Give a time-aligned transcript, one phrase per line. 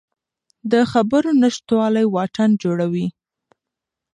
[0.71, 3.07] د خبرو نشتوالی واټن جوړوي